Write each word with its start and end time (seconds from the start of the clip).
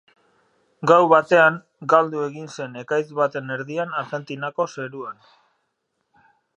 Gau 0.91 0.95
batean, 1.11 1.59
galdu 1.93 2.23
egin 2.29 2.49
zen 2.55 2.81
ekaitz 2.83 3.07
baten 3.23 3.55
erdian 3.59 3.95
Argentinako 4.01 4.71
zeruan. 4.77 5.25